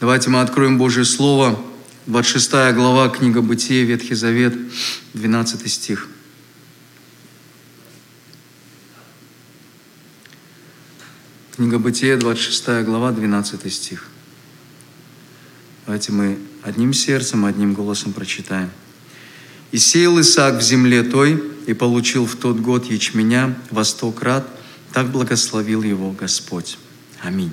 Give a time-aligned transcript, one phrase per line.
[0.00, 1.60] Давайте мы откроем Божье Слово,
[2.06, 4.54] 26 глава, книга Бытия, Ветхий Завет,
[5.14, 6.06] 12 стих.
[11.56, 14.06] Книга Бытия, 26 глава, 12 стих.
[15.84, 18.70] Давайте мы одним сердцем, одним голосом прочитаем.
[19.72, 24.48] «И сеял Исаак в земле той, и получил в тот год ячменя во сто крат,
[24.92, 26.78] так благословил его Господь».
[27.20, 27.50] Аминь.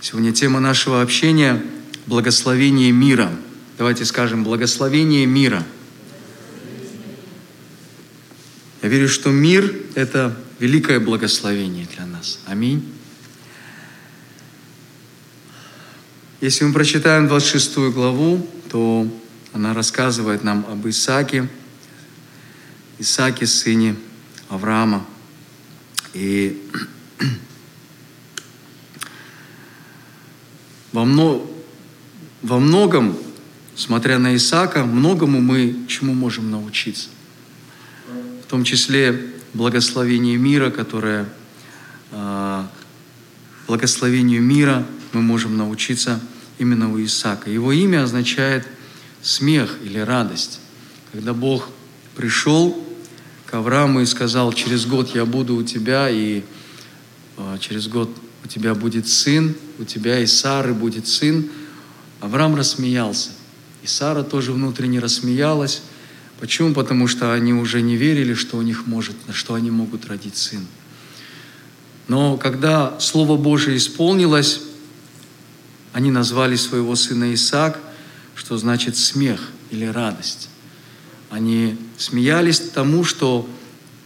[0.00, 1.60] Сегодня тема нашего общения–
[2.06, 3.32] благословение мира.
[3.78, 5.66] Давайте скажем «благословение мира».
[8.80, 12.38] Я верю, что мир– это великое благословение для нас.
[12.46, 12.88] Аминь.
[16.40, 19.10] Если мы прочитаем 26 главу, то
[19.52, 21.48] она рассказывает нам об Исааке,
[23.00, 23.96] Исааке, сыне
[24.48, 25.04] Авраама.
[26.14, 26.62] И
[30.92, 31.44] во, мно,
[32.42, 33.16] во многом,
[33.74, 37.08] смотря на Исаака, многому мы чему можем научиться.
[38.44, 41.28] В том числе благословение мира, которое
[42.10, 42.70] а,
[43.66, 46.20] благословению мира мы можем научиться
[46.58, 47.50] именно у Исаака.
[47.50, 48.66] Его имя означает
[49.22, 50.60] смех или радость.
[51.12, 51.68] Когда Бог
[52.16, 52.84] пришел
[53.46, 56.42] к Аврааму и сказал, через год я буду у тебя, и
[57.36, 58.10] э, через год
[58.48, 61.50] у тебя будет сын, у тебя и Сары будет сын,
[62.20, 63.28] Авраам рассмеялся.
[63.82, 65.82] И Сара тоже внутренне рассмеялась.
[66.40, 66.72] Почему?
[66.72, 70.66] Потому что они уже не верили, что у них может, что они могут родить сын.
[72.08, 74.62] Но когда Слово Божие исполнилось,
[75.92, 77.78] они назвали своего сына Исаак,
[78.34, 80.48] что значит смех или радость.
[81.28, 83.46] Они смеялись тому, что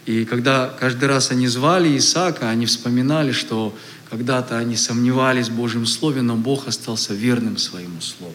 [0.05, 3.77] и когда каждый раз они звали Исаака, они вспоминали, что
[4.13, 8.35] когда-то они сомневались в Божьем Слове, но Бог остался верным своему Слову.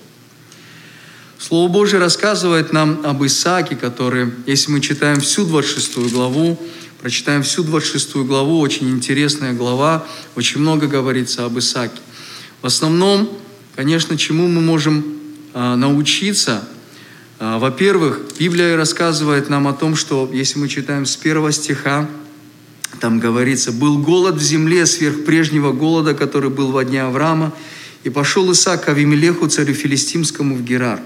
[1.37, 6.59] Слово Божье рассказывает нам об Исааке, который, если мы читаем всю 26 главу,
[6.99, 10.03] прочитаем всю 26 главу, очень интересная глава,
[10.35, 12.01] очень много говорится об Исааке.
[12.63, 13.29] В основном,
[13.75, 15.05] конечно, чему мы можем
[15.53, 16.67] а, научиться,
[17.37, 22.09] а, во-первых, Библия рассказывает нам о том, что если мы читаем с первого стиха,
[22.99, 27.53] там говорится, «Был голод в земле сверх прежнего голода, который был во дне Авраама,
[28.03, 30.99] и пошел Исаак к Авимелеху, царю филистимскому, в Герар.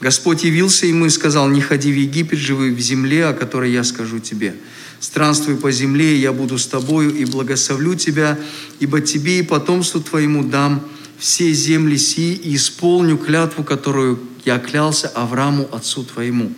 [0.00, 3.84] Господь явился ему и сказал, не ходи в Египет, живи в земле, о которой я
[3.84, 4.54] скажу тебе.
[5.00, 8.38] Странствуй по земле, и я буду с тобою, и благословлю тебя,
[8.80, 10.86] ибо тебе и потомству твоему дам
[11.18, 16.52] все земли сии, и исполню клятву, которую я клялся Аврааму, отцу твоему.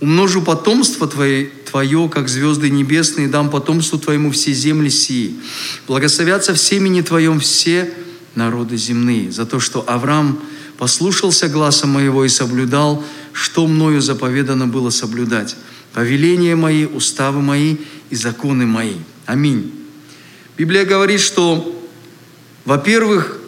[0.00, 5.36] Умножу потомство твое, твое, как звезды небесные, дам потомству твоему все земли сии.
[5.86, 7.92] Благословятся в семени твоем все
[8.34, 10.40] народы земные, за то, что Авраам
[10.78, 15.56] послушался гласа моего и соблюдал, что мною заповедано было соблюдать.
[15.92, 17.76] Повеления мои, уставы мои
[18.10, 18.96] и законы мои.
[19.26, 19.72] Аминь.
[20.58, 21.80] Библия говорит, что,
[22.64, 23.38] во-первых,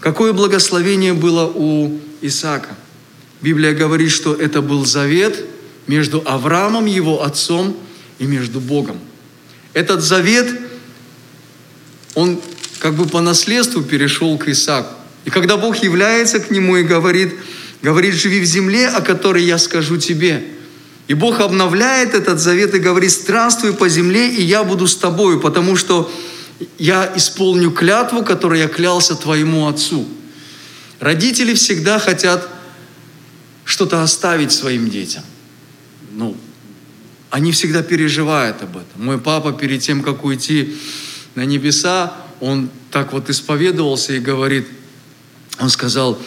[0.00, 2.76] какое благословение было у Исаака.
[3.40, 5.44] Библия говорит, что это был завет
[5.86, 7.76] между Авраамом, его отцом,
[8.18, 8.98] и между Богом.
[9.72, 10.48] Этот завет,
[12.14, 12.40] он
[12.78, 14.94] как бы по наследству перешел к Исааку.
[15.24, 17.34] И когда Бог является к нему и говорит,
[17.82, 20.44] говорит, живи в земле, о которой я скажу тебе.
[21.08, 25.40] И Бог обновляет этот завет и говорит, странствуй по земле, и я буду с тобою,
[25.40, 26.10] потому что
[26.78, 30.08] я исполню клятву, которую я клялся твоему отцу.
[31.00, 32.48] Родители всегда хотят
[33.64, 35.22] что-то оставить своим детям.
[36.16, 36.34] Ну,
[37.30, 39.04] они всегда переживают об этом.
[39.04, 40.74] Мой папа перед тем, как уйти
[41.34, 44.66] на небеса, он так вот исповедовался и говорит,
[45.60, 46.18] он сказал,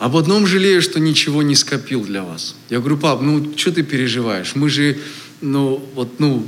[0.00, 2.56] об одном жалею, что ничего не скопил для вас.
[2.70, 4.56] Я говорю, пап, ну что ты переживаешь?
[4.56, 4.98] Мы же,
[5.40, 6.44] ну вот, ну,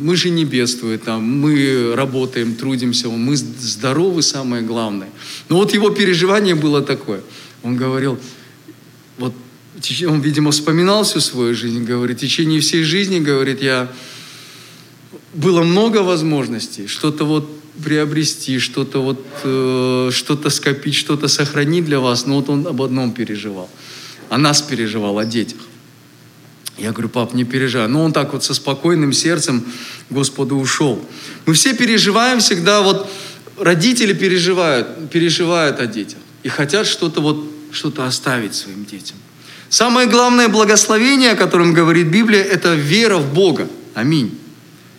[0.00, 5.08] мы же не бедствуем, там, мы работаем, трудимся, мы здоровы, самое главное.
[5.48, 7.22] Но вот его переживание было такое.
[7.64, 8.20] Он говорил,
[10.06, 13.88] он, видимо, вспоминал всю свою жизнь, говорит, в течение всей жизни, говорит, я
[15.34, 17.48] было много возможностей, что-то вот
[17.82, 23.12] приобрести, что-то вот, э, что-то скопить, что-то сохранить для вас, но вот он об одном
[23.12, 23.68] переживал.
[24.28, 25.60] О нас переживал, о детях.
[26.78, 27.88] Я говорю, пап, не переживай.
[27.88, 29.64] Но он так вот со спокойным сердцем
[30.10, 31.00] Господу ушел.
[31.46, 33.10] Мы все переживаем всегда, вот
[33.58, 39.16] родители переживают, переживают о детях и хотят что-то вот, что-то оставить своим детям.
[39.74, 43.68] Самое главное благословение, о котором говорит Библия, это вера в Бога.
[43.94, 44.38] Аминь.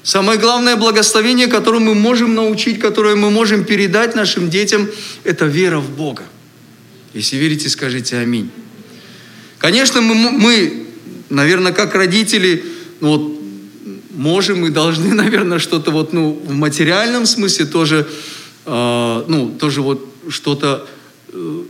[0.04, 4.90] Самое главное благословение, которое мы можем научить, которое мы можем передать нашим детям,
[5.24, 6.24] это вера в Бога.
[7.14, 8.52] Если верите, скажите аминь.
[9.60, 10.88] Конечно, мы, мы
[11.30, 12.66] наверное, как родители,
[13.00, 13.42] ну, вот,
[14.12, 18.10] можем и должны, наверное, что-то вот, ну, в материальном смысле тоже,
[18.66, 20.86] э, ну, тоже вот что-то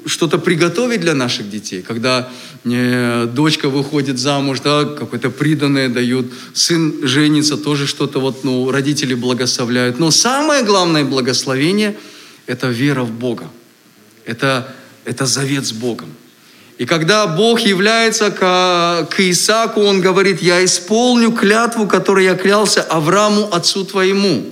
[0.06, 2.29] что-то приготовить для наших детей, когда
[2.63, 9.13] э, дочка выходит замуж, да, какое-то приданное дают, сын женится, тоже что-то вот, ну, родители
[9.15, 10.00] благословляют.
[10.00, 11.95] Но самое главное благословение–
[12.47, 13.50] это вера в Бога.
[14.25, 14.73] Это,
[15.06, 16.09] это завет с Богом.
[16.77, 22.81] И когда Бог является к, к Исааку, Он говорит, я исполню клятву, которую я клялся
[22.81, 24.45] Аврааму, отцу твоему.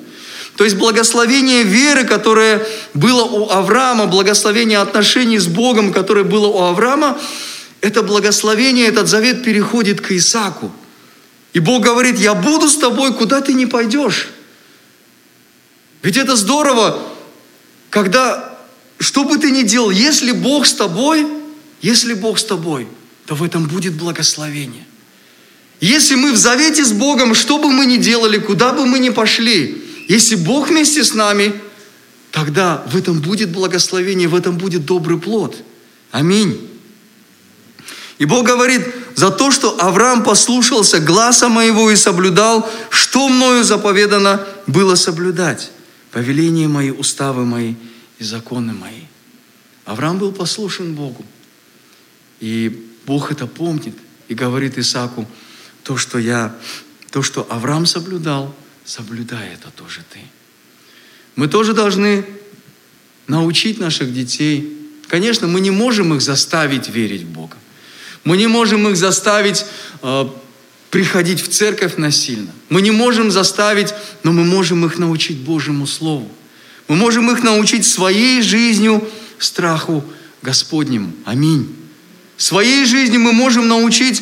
[0.55, 6.61] То есть благословение веры, которое было у Авраама, благословение отношений с Богом, которое было у
[6.61, 7.19] Авраама,
[7.81, 10.71] это благословение, этот завет переходит к Исааку.
[11.53, 14.29] И Бог говорит, я буду с тобой, куда ты не пойдешь.
[16.01, 16.99] Ведь это здорово,
[17.89, 18.57] когда,
[18.99, 21.27] что бы ты ни делал, если Бог с тобой–
[21.83, 22.87] если Бог с тобой,
[23.25, 24.85] то в этом будет благословение.
[25.81, 29.09] Если мы в завете с Богом, что бы мы ни делали, куда бы мы ни
[29.09, 31.53] пошли, если Бог вместе с нами,
[32.31, 35.55] тогда в этом будет благословение, в этом будет добрый плод.
[36.11, 36.69] Аминь.
[38.17, 38.83] И Бог говорит,
[39.15, 45.71] за то, что Авраам послушался гласа моего и соблюдал, что мною заповедано было соблюдать.
[46.11, 47.75] Повеления мои, уставы мои
[48.19, 49.01] и законы мои.
[49.85, 51.25] Авраам был послушен Богу.
[52.39, 53.95] И Бог это помнит
[54.27, 55.27] и говорит Исааку,
[55.83, 56.55] то, что я,
[57.11, 60.19] то, что Авраам соблюдал, соблюдай это тоже ты.
[61.35, 62.25] Мы тоже должны
[63.27, 64.77] научить наших детей.
[65.07, 67.57] Конечно, мы не можем их заставить верить в Бога.
[68.23, 69.65] Мы не можем их заставить
[70.01, 70.25] э,
[70.89, 72.51] приходить в церковь насильно.
[72.69, 73.93] Мы не можем заставить,
[74.23, 76.29] но мы можем их научить Божьему Слову.
[76.87, 79.07] Мы можем их научить своей жизнью
[79.39, 80.03] страху
[80.41, 81.13] Господнему.
[81.25, 81.73] Аминь.
[82.37, 84.21] Своей жизни мы можем научить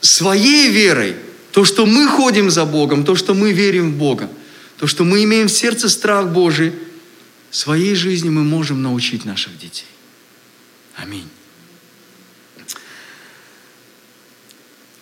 [0.00, 1.16] своей верой,
[1.52, 4.28] то, что мы ходим за Богом, то, что мы верим в Бога,
[4.78, 6.72] то, что мы имеем в сердце страх Божий,
[7.50, 9.86] своей жизни мы можем научить наших детей.
[10.96, 11.28] Аминь.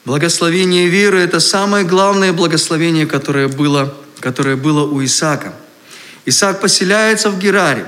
[0.04, 5.54] Благословение веры– это самое главное благословение, которое было, которое было у Исаака.
[6.26, 7.86] Исаак поселяется в Гераре,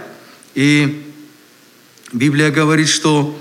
[0.54, 1.12] и
[2.12, 3.36] Библия говорит, что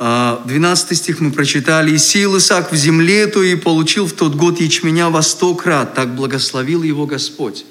[0.00, 1.92] 12 а, стих мы прочитали.
[1.92, 5.94] «И сил Исаак в земле то и получил в тот год ячменя во сто крат,
[5.94, 7.66] так благословил его Господь».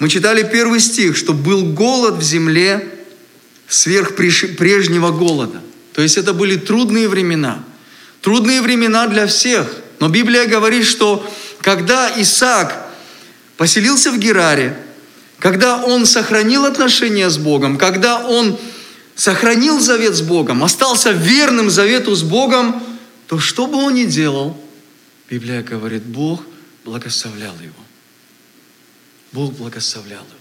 [0.00, 2.86] Мы читали первый стих, что был голод в земле
[3.66, 5.62] сверх прежнего голода.
[5.94, 7.64] То есть это были трудные времена.
[8.20, 9.66] Трудные времена для всех.
[10.00, 11.26] Но Библия говорит, что
[11.62, 12.86] когда Исаак
[13.56, 14.78] поселился в Гераре,
[15.38, 18.58] когда он сохранил отношения с Богом, когда он
[19.18, 22.80] сохранил завет с Богом, остался верным завету с Богом,
[23.26, 24.56] то что бы он ни делал,
[25.28, 26.42] Библия говорит, Бог
[26.84, 27.74] благословлял его.
[29.32, 30.38] Бог благословлял его.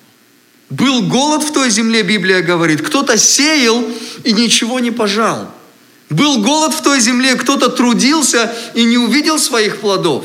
[0.70, 2.84] Был голод в той земле, Библия говорит.
[2.84, 3.84] Кто-то сеял
[4.24, 5.52] и ничего не пожал.
[6.12, 10.24] Был голод в той земле, кто-то трудился и не увидел своих плодов.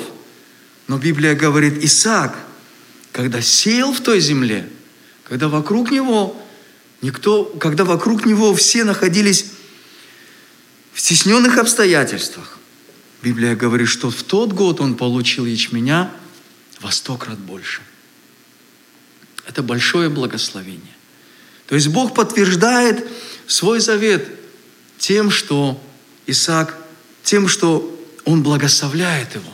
[0.88, 2.36] Но Библия говорит, Исаак,
[3.12, 4.68] когда сеял в той земле,
[5.24, 6.41] когда вокруг него
[7.02, 9.46] Никто, когда вокруг него все находились
[10.92, 12.58] в стесненных обстоятельствах,
[13.22, 16.10] Библия говорит, что в тот год он получил ячменя
[16.80, 17.82] во сто крат больше.
[19.46, 20.94] Это большое благословение.
[21.66, 23.04] То есть Бог подтверждает
[23.46, 24.28] свой завет
[24.98, 25.82] тем, что
[26.26, 26.76] Исаак,
[27.24, 27.88] тем, что
[28.24, 29.52] он благословляет его.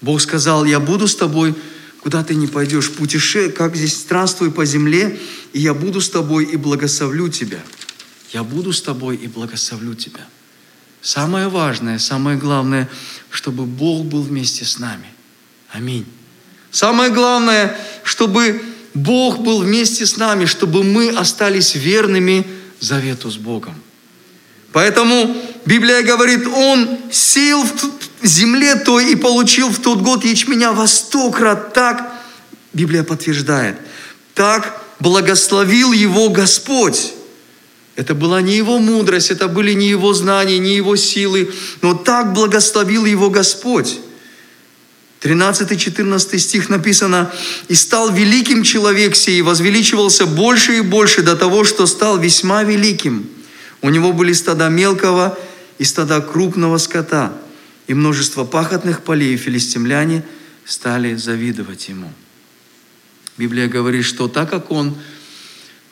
[0.00, 1.54] Бог сказал, я буду с тобой
[2.00, 5.18] куда ты не пойдешь, путеше, как здесь странствуй по земле,
[5.52, 7.60] и я буду с тобой и благословлю тебя.
[8.32, 10.26] Я буду с тобой и благословлю тебя.
[11.02, 12.88] Самое важное, самое главное,
[13.30, 15.06] чтобы Бог был вместе с нами.
[15.70, 16.06] Аминь.
[16.70, 18.62] Самое главное, чтобы
[18.94, 22.46] Бог был вместе с нами, чтобы мы остались верными
[22.80, 23.74] завету с Богом.
[24.72, 27.72] Поэтому Библия говорит, Он сел в
[28.26, 31.72] земле той и получил в тот год ячменя во сто крат.
[31.72, 32.12] Так,
[32.72, 33.76] Библия подтверждает,
[34.34, 37.14] так благословил его Господь.
[37.96, 42.32] Это была не его мудрость, это были не его знания, не его силы, но так
[42.32, 43.98] благословил его Господь.
[45.20, 47.30] 13-14 стих написано,
[47.68, 52.62] «И стал великим человек сей, и возвеличивался больше и больше до того, что стал весьма
[52.62, 53.28] великим.
[53.82, 55.38] У него были стада мелкого
[55.78, 57.34] и стада крупного скота»
[57.90, 60.22] и множество пахотных полей, филистимляне
[60.64, 62.12] стали завидовать ему.
[63.36, 64.96] Библия говорит, что так как он,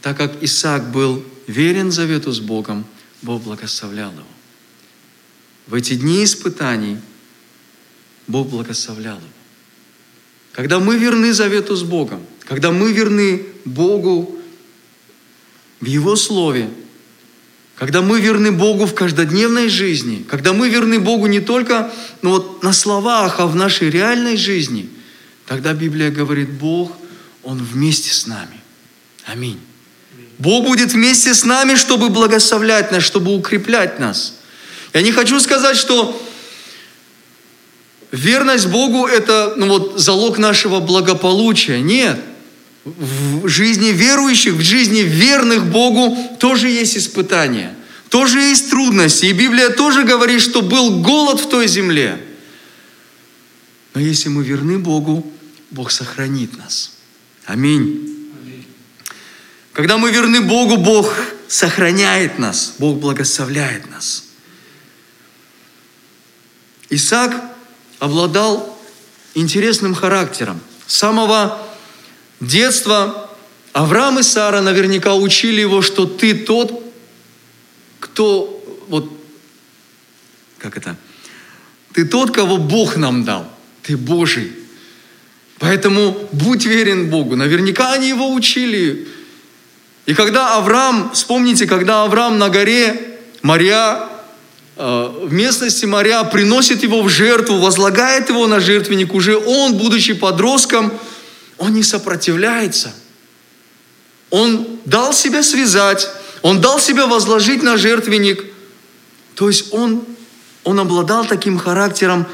[0.00, 2.86] так как Исаак был верен завету с Богом,
[3.22, 4.22] Бог благословлял его.
[5.66, 6.98] В эти дни испытаний
[8.28, 9.26] Бог благословлял его.
[10.52, 14.38] Когда мы верны завету с Богом, когда мы верны Богу
[15.80, 16.70] в Его Слове,
[17.78, 21.92] когда мы верны Богу в каждодневной жизни, когда мы верны Богу не только
[22.22, 24.88] ну вот, на словах, а в нашей реальной жизни,
[25.46, 26.92] тогда Библия говорит, Бог,
[27.44, 28.60] Он вместе с нами.
[29.26, 29.60] Аминь.
[30.38, 34.34] Бог будет вместе с нами, чтобы благословлять нас, чтобы укреплять нас.
[34.92, 36.20] Я не хочу сказать, что
[38.10, 41.80] верность Богу– это ну вот, залог нашего благополучия.
[41.80, 42.18] Нет
[42.96, 47.74] в жизни верующих, в жизни верных Богу тоже есть испытания,
[48.08, 49.26] тоже есть трудности.
[49.26, 52.20] И Библия тоже говорит, что был голод в той земле.
[53.94, 55.30] Но если мы верны Богу,
[55.70, 56.92] Бог сохранит нас.
[57.44, 58.08] Аминь.
[59.72, 61.14] Когда мы верны Богу, Бог
[61.46, 64.24] сохраняет нас, Бог благословляет нас.
[66.90, 67.34] Исаак
[67.98, 68.78] обладал
[69.34, 70.60] интересным характером.
[70.86, 71.67] С самого
[72.40, 73.30] детства
[73.72, 76.82] Авраам и Сара наверняка учили его, что ты тот,
[78.00, 79.12] кто, вот,
[80.58, 80.96] как это,
[81.92, 83.48] ты тот, кого Бог нам дал,
[83.82, 84.52] ты Божий.
[85.58, 87.36] Поэтому будь верен Богу.
[87.36, 89.08] Наверняка они его учили.
[90.06, 94.08] И когда Авраам, вспомните, когда Авраам на горе Мария,
[94.76, 100.14] э, в местности Мария приносит его в жертву, возлагает его на жертвенник, уже он, будучи
[100.14, 100.92] подростком,
[101.58, 102.94] он не сопротивляется.
[104.30, 106.08] Он дал себя связать,
[106.42, 108.44] он дал себя возложить на жертвенник.
[109.34, 110.04] То есть он,
[110.64, 112.26] он обладал таким характером,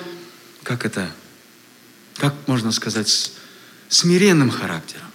[0.62, 1.11] как это,
[2.16, 3.33] как можно сказать,
[3.88, 5.07] смиренным характером.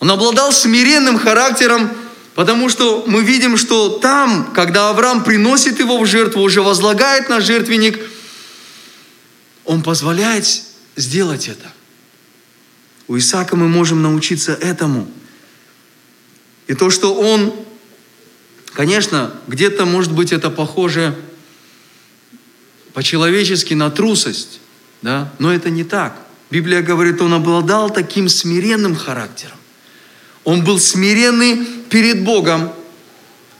[0.00, 1.90] Он обладал смиренным характером,
[2.34, 7.40] потому что мы видим, что там, когда Авраам приносит его в жертву, уже возлагает на
[7.40, 7.98] жертвенник,
[9.64, 10.46] он позволяет
[10.96, 11.72] сделать это.
[13.08, 15.08] У Исаака мы можем научиться этому.
[16.66, 17.54] И то, что он,
[18.74, 21.16] конечно, где-то, может быть, это похоже
[22.92, 24.60] по-человечески на трусость,
[25.00, 25.32] да?
[25.38, 26.18] но это не так.
[26.50, 29.56] Библия говорит, он обладал таким смиренным характером.
[30.44, 32.72] Он был смиренный перед Богом.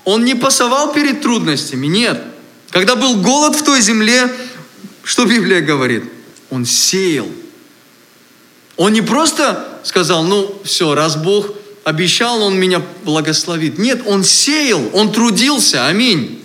[0.04, 2.22] Он не пасовал перед трудностями, нет.
[2.70, 4.30] Когда был голод в той земле,
[5.02, 6.04] что Библия говорит?
[6.50, 7.28] Он сеял
[8.78, 11.50] он не просто сказал, ну все, раз Бог
[11.82, 13.76] обещал, Он меня благословит.
[13.76, 15.86] Нет, Он сеял, Он трудился.
[15.86, 16.40] Аминь.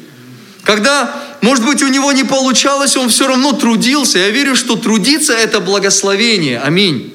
[0.63, 4.17] Когда, может быть, у него не получалось, он все равно трудился.
[4.17, 6.59] Я верю, что трудиться– это благословение.
[6.59, 7.13] Аминь.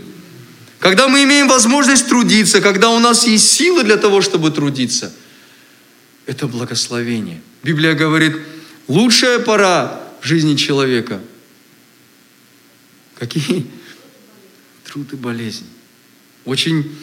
[0.79, 5.13] Когда мы имеем возможность трудиться, когда у нас есть силы для того, чтобы трудиться,
[6.27, 7.41] это благословение.
[7.65, 8.37] Библия говорит,
[8.87, 11.21] лучшая пора в жизни человека.
[13.19, 13.67] Какие?
[14.89, 15.67] Труд и болезнь.
[16.45, 16.97] Очень,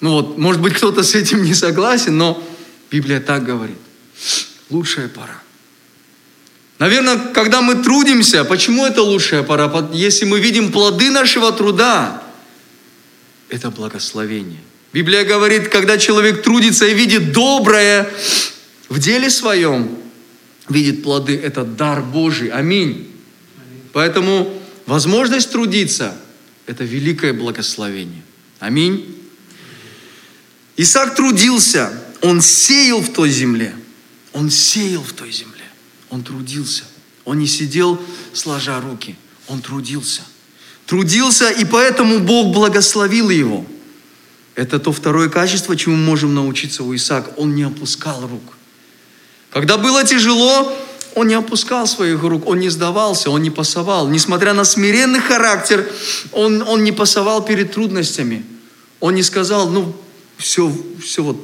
[0.00, 2.42] ну вот, может быть, кто-то с этим не согласен, но
[2.90, 3.78] Библия так говорит.
[4.68, 5.40] Лучшая пора.
[6.78, 9.88] Наверное, когда мы трудимся, почему это лучшая пора?
[9.92, 12.22] Если мы видим плоды нашего труда,
[13.48, 14.60] это благословение.
[14.92, 18.08] Библия говорит, когда человек трудится и видит доброе
[18.88, 19.98] в деле своем,
[20.68, 22.48] видит плоды, это дар Божий.
[22.48, 23.10] Аминь.
[23.92, 24.52] Поэтому
[24.86, 26.14] возможность трудиться–
[26.68, 28.22] это великое благословение.
[28.60, 29.16] Аминь.
[30.76, 33.74] Исаак трудился, он сеял в той земле.
[34.34, 35.64] Он сеял в той земле.
[36.10, 36.84] Он трудился.
[37.24, 38.00] Он не сидел,
[38.34, 39.16] сложа руки.
[39.48, 40.20] Он трудился.
[40.86, 43.66] Трудился, и поэтому Бог благословил его.
[44.54, 47.30] Это то второе качество, чему мы можем научиться у Исаака.
[47.38, 48.56] Он не опускал рук.
[49.50, 50.76] Когда было тяжело,
[51.18, 54.08] он не опускал своих рук, он не сдавался, он не пасовал.
[54.08, 55.90] Несмотря на смиренный характер,
[56.30, 58.44] он, он не пасовал перед трудностями.
[59.00, 59.96] Он не сказал, ну,
[60.36, 60.72] все,
[61.02, 61.36] все вот,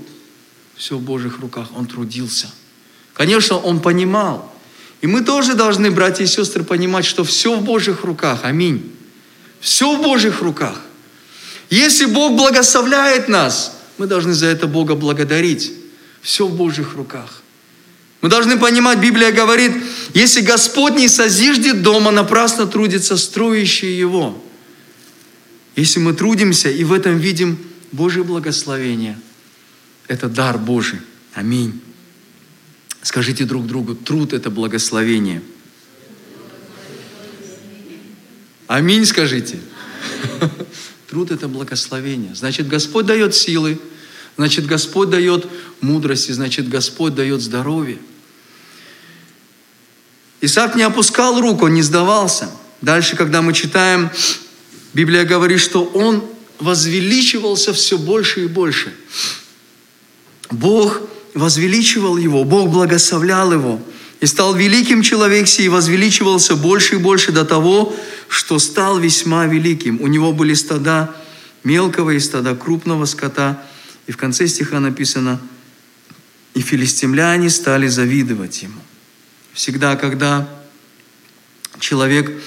[0.77, 1.69] все в Божьих руках.
[1.77, 2.49] Он трудился.
[3.15, 4.53] Конечно, он понимал.
[5.01, 8.41] И мы тоже должны, братья и сестры, понимать, что все в Божьих руках.
[8.45, 8.93] Аминь.
[9.61, 10.81] Все в Божьих руках.
[11.69, 15.73] Если Бог благословляет нас, мы должны за это Бога благодарить.
[16.23, 17.44] Все в Божьих руках.
[18.25, 19.73] Мы должны понимать, Библия говорит,
[20.15, 24.43] если Господь не созиждет дома, напрасно трудится строящие его.
[25.77, 27.59] Если мы трудимся и в этом видим
[27.93, 29.21] Божье благословение,
[30.09, 31.01] это дар Божий.
[31.35, 31.83] Аминь.
[33.03, 35.43] Скажите друг другу, труд– это благословение.
[38.69, 39.61] Аминь скажите.
[41.11, 42.35] Труд– это благословение.
[42.35, 43.79] Значит, Господь дает силы.
[44.39, 45.47] Значит, Господь дает
[45.83, 47.99] мудрость, и значит, Господь дает здоровье.
[50.45, 52.51] Исаак не опускал рук, он не сдавался.
[52.83, 54.11] Дальше, когда мы читаем,
[54.93, 56.23] Библия говорит, что он
[56.59, 58.95] возвеличивался все больше и больше.
[60.51, 61.01] Бог
[61.33, 63.81] возвеличивал его, Бог благословлял его.
[64.21, 67.97] И стал великим человек и возвеличивался больше и больше до того,
[68.29, 70.01] что стал весьма великим.
[70.03, 71.15] У него были стада
[71.63, 73.63] мелкого и стада крупного скота.
[74.07, 75.41] И в конце стиха написано,
[76.53, 78.81] и филистимляне стали завидовать ему.
[79.55, 80.49] Всегда, когда
[81.79, 82.43] человек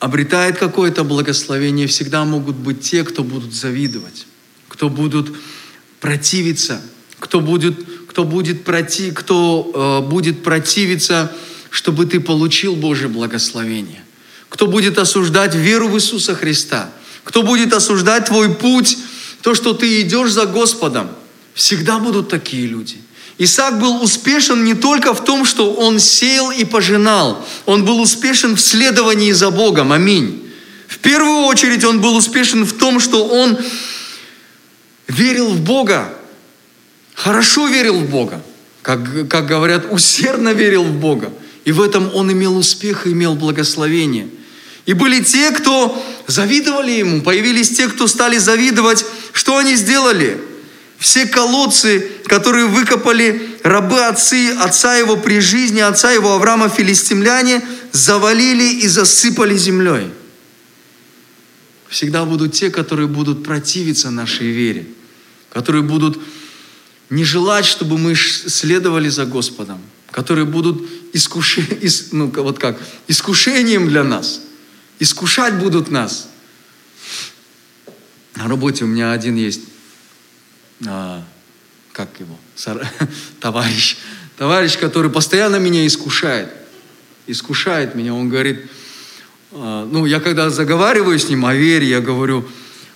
[0.00, 4.26] обретает какое-то благословение, всегда могут быть те, кто будут завидовать,
[4.66, 5.32] кто будут
[6.00, 6.82] противиться,
[7.20, 7.76] кто будет,
[8.08, 11.32] кто будет, проти, кто, э, будет противиться,
[11.70, 14.02] чтобы ты получил Божье благословение,
[14.48, 16.90] кто будет осуждать веру в Иисуса Христа,
[17.22, 18.98] кто будет осуждать твой путь,
[19.42, 21.08] то, что ты идешь за Господом.
[21.54, 22.96] Всегда будут такие люди–
[23.38, 27.46] Исаак был успешен не только в том, что он сеял и пожинал.
[27.66, 29.92] Он был успешен в следовании за Богом.
[29.92, 30.46] Аминь.
[30.88, 33.58] В первую очередь он был успешен в том, что он
[35.08, 36.12] верил в Бога.
[37.14, 38.42] Хорошо верил в Бога.
[38.82, 41.32] Как, как говорят, усердно верил в Бога.
[41.64, 44.28] И в этом он имел успех и имел благословение.
[44.86, 47.22] И были те, кто завидовали ему.
[47.22, 49.04] Появились те, кто стали завидовать.
[49.32, 50.40] Что они сделали?
[51.00, 58.82] Все колодцы, которые выкопали рабы отцы, отца его при жизни, отца его Авраама филистимляне, завалили
[58.82, 60.10] и засыпали землей.
[61.88, 64.86] Всегда будут те, которые будут противиться нашей вере,
[65.48, 66.20] которые будут
[67.08, 69.80] не желать, чтобы мы следовали за Господом,
[70.10, 71.60] которые будут искуш...
[72.12, 72.78] ну, вот как,
[73.08, 74.42] искушением для нас,
[74.98, 76.28] искушать будут нас.
[78.36, 79.62] На работе у меня один есть
[80.86, 81.22] а,
[81.92, 82.38] как его,
[83.40, 83.96] товарищ,
[84.36, 86.48] товарищ, который постоянно меня искушает,
[87.26, 88.66] искушает меня, он говорит,
[89.52, 92.46] а, ну, я когда заговариваю с ним о вере, я говорю,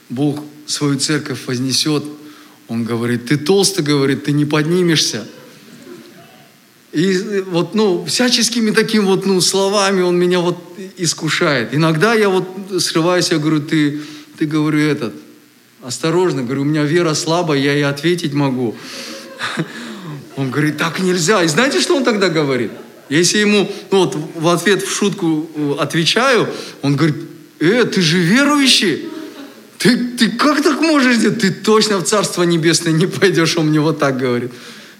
[0.09, 2.05] Бог свою церковь вознесет,
[2.68, 5.27] он говорит, ты толстый, говорит, ты не поднимешься.
[6.92, 10.57] И вот, ну, всяческими такими вот, ну, словами он меня вот
[10.97, 11.75] искушает.
[11.75, 12.47] Иногда я вот
[12.79, 14.01] срываюсь, я говорю, ты,
[14.38, 15.12] ты, говорю, этот,
[15.85, 18.75] осторожно, говорю, у меня вера слабая, я ей ответить могу.
[20.37, 21.42] Он говорит, так нельзя.
[21.42, 22.73] И знаете, что он тогда говорит?
[23.11, 26.49] Если ему ну вот, в ответ в шутку э, отвечаю,
[26.81, 27.16] он говорит,
[27.61, 29.09] э, ты же верующий.
[29.79, 31.40] Ты, ты как так можешь делать?
[31.40, 34.51] Ты точно в Царство Небесное не пойдешь, он мне вот так говорит.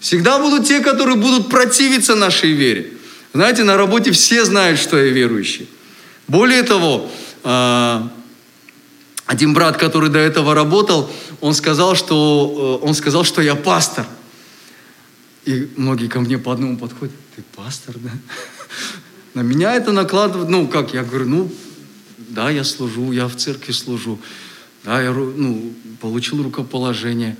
[0.01, 2.93] Всегда будут те, которые будут противиться нашей вере.
[3.33, 5.69] Знаете, на работе все знают, что я верующий.
[6.29, 7.11] Более того,
[7.43, 8.13] а,
[9.27, 11.11] один брат, который до этого работал,
[11.41, 14.07] он сказал, что, э, он сказал, что я пастор.
[15.45, 17.15] И многие ко мне по одному подходят.
[17.37, 18.11] Ты пастор, да?
[19.35, 21.53] На меня это накладывает, ну как, я говорю, ну
[22.29, 24.19] да, я служу, я в церкви служу.
[24.85, 27.37] Да, я ну, получил рукоположение.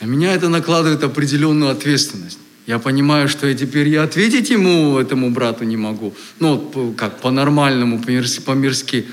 [0.00, 2.38] На меня это накладывает определенную ответственность.
[2.66, 6.14] Я понимаю, что я теперь и ответить ему, этому брату не могу.
[6.40, 8.40] Ну, как, по-нормальному, по-мирски.
[8.40, 9.06] по-мирски.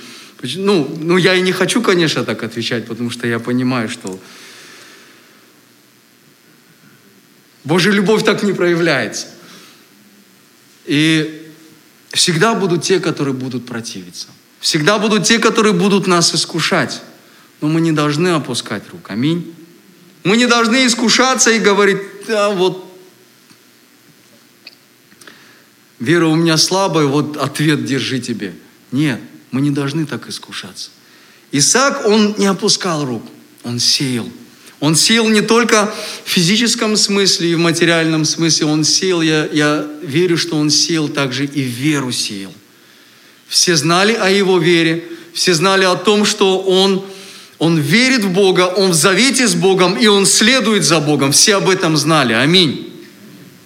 [0.43, 4.19] Ну, ну, я и не хочу, конечно, так отвечать, потому что я понимаю, что
[7.63, 9.27] Божья любовь так не проявляется.
[10.85, 11.51] И
[12.09, 14.27] всегда будут те, которые будут противиться.
[14.59, 17.01] Всегда будут те, которые будут нас искушать.
[17.61, 19.09] Но мы не должны опускать рук.
[19.09, 19.53] Аминь.
[20.23, 22.87] Мы не должны искушаться и говорить, да, вот
[25.99, 28.53] вера у меня слабая, вот ответ держи тебе.
[28.91, 29.19] Нет.
[29.51, 30.89] Мы не должны так искушаться.
[31.51, 33.23] Исаак, он не опускал рук,
[33.63, 34.27] он сеял.
[34.79, 35.93] Он сеял не только
[36.25, 41.07] в физическом смысле и в материальном смысле, он сеял, я, я верю, что он сеял
[41.07, 42.51] также и веру сеял.
[43.47, 47.05] Все знали о его вере, все знали о том, что он,
[47.59, 51.31] он верит в Бога, он в завете с Богом, и он следует за Богом.
[51.31, 52.33] Все об этом знали.
[52.33, 52.91] Аминь.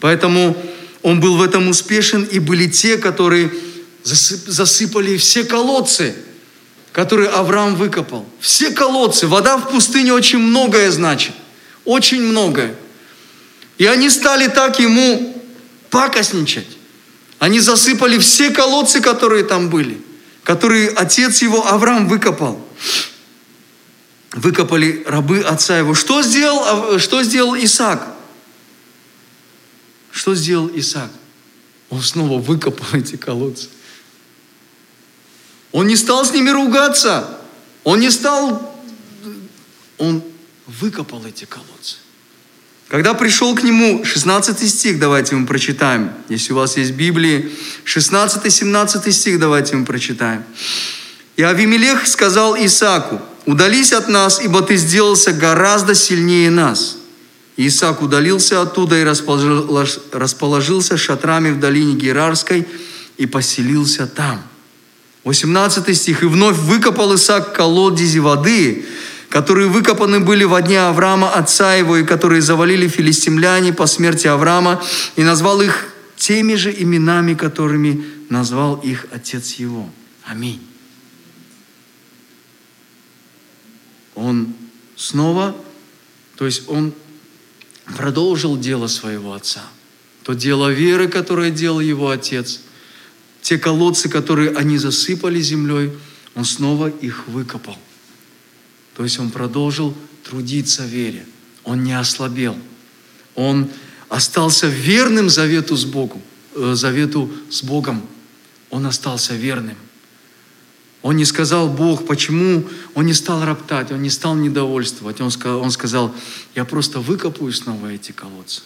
[0.01, 0.57] Поэтому
[1.01, 3.51] он был в этом успешен, и были те, которые
[4.05, 6.15] засыпали все колодцы,
[6.91, 8.25] которые Авраам выкопал.
[8.39, 9.27] Все колодцы.
[9.27, 11.33] Вода в пустыне очень многое значит.
[11.83, 12.75] Очень многое.
[13.77, 15.43] И они стали так ему
[15.89, 16.67] пакостничать.
[17.39, 20.01] Они засыпали все колодцы, которые там были,
[20.43, 22.65] которые отец его Авраам выкопал.
[24.31, 25.93] Выкопали рабы отца его.
[25.93, 28.07] Что сделал, что сделал Исаак?
[30.11, 31.11] Что сделал Исаак?
[31.89, 33.67] Он снова выкопал эти колодцы.
[35.75, 37.27] Он не стал с ними ругаться.
[37.83, 38.73] Он не стал...
[39.97, 40.23] Он
[40.67, 41.97] выкопал эти колодцы.
[42.87, 46.13] Когда пришел к нему, 16 стих, давайте мы прочитаем.
[46.29, 47.51] Если у вас есть Библии,
[47.83, 50.45] 16-17 стих, давайте мы прочитаем.
[51.35, 56.95] И Авимелех сказал Исааку, удались от нас, ибо ты сделался гораздо сильнее нас.
[57.57, 62.65] Исаак удалился оттуда и расположился шатрами в долине Герарской
[63.17, 64.41] и поселился там.
[65.25, 66.23] 18 стих.
[66.23, 68.85] «И вновь выкопал Исаак колодези воды,
[69.29, 74.81] которые выкопаны были во дне Авраама, отца его, и которые завалили филистимляне по смерти Авраама,
[75.17, 79.89] и назвал их теми же именами, которыми назвал их отец его.
[80.23, 80.61] Аминь.
[84.13, 84.53] Он
[84.95, 85.55] снова,
[86.37, 86.93] то есть он
[87.97, 89.63] продолжил дело своего отца.
[90.23, 92.61] То дело веры, которое делал его отец,
[93.45, 95.91] те колодцы, которые они засыпали землей,
[96.33, 97.77] он снова их выкопал.
[98.97, 101.27] То есть он продолжил трудиться в вере.
[101.63, 102.57] Он не ослабел.
[103.35, 103.69] Он
[104.09, 106.23] остался верным завету с Богом.
[106.55, 108.01] Э, завету с Богом.
[108.71, 109.77] Он остался верным.
[111.03, 112.67] Он не сказал, Бог, почему?
[112.95, 115.21] Он не стал роптать, он не стал недовольствовать.
[115.21, 116.15] Он сказал, он сказал
[116.55, 118.63] я просто выкопаю снова эти колодцы.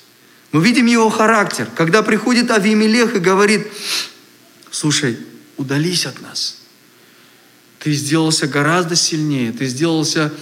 [0.54, 1.68] Мы видим его характер.
[1.76, 3.68] Когда приходит Авимелех и говорит,
[4.80, 5.18] слушай,
[5.58, 6.56] удались от нас–
[7.80, 9.52] ты сделался гораздо сильнее.
[9.52, 10.34] Ты сделался,